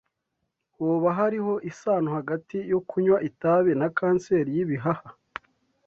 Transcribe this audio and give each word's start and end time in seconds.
Hoba 0.77 1.09
hariho 1.19 1.53
isano 1.69 2.09
hagati 2.17 2.57
yo 2.71 2.79
kunywa 2.89 3.17
itabi 3.29 3.71
na 3.79 3.87
kanseri 3.97 4.49
y'ibihaha 4.57 5.09